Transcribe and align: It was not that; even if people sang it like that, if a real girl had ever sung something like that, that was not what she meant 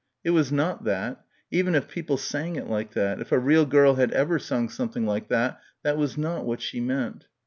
It 0.23 0.31
was 0.31 0.51
not 0.51 0.83
that; 0.85 1.23
even 1.51 1.75
if 1.75 1.87
people 1.87 2.17
sang 2.17 2.55
it 2.55 2.65
like 2.67 2.93
that, 2.93 3.21
if 3.21 3.31
a 3.31 3.37
real 3.37 3.67
girl 3.67 3.93
had 3.97 4.11
ever 4.13 4.39
sung 4.39 4.67
something 4.67 5.05
like 5.05 5.27
that, 5.27 5.59
that 5.83 5.95
was 5.95 6.17
not 6.17 6.43
what 6.43 6.59
she 6.59 6.79
meant 6.79 7.27